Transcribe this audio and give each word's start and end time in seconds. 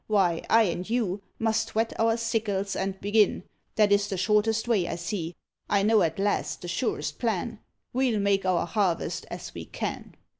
Why, 0.07 0.41
I 0.49 0.63
and 0.63 0.89
you 0.89 1.21
Must 1.37 1.75
whet 1.75 1.93
our 1.99 2.17
sickles 2.17 2.75
and 2.75 2.99
begin; 3.01 3.43
That 3.75 3.91
is 3.91 4.07
the 4.07 4.17
shortest 4.17 4.67
way, 4.67 4.87
I 4.87 4.95
see; 4.95 5.35
I 5.69 5.83
know 5.83 6.01
at 6.01 6.17
last 6.17 6.63
the 6.63 6.67
surest 6.67 7.19
plan: 7.19 7.59
We'll 7.93 8.19
make 8.19 8.43
our 8.43 8.65
harvest 8.65 9.27
as 9.29 9.53
we 9.53 9.65
can." 9.65 10.15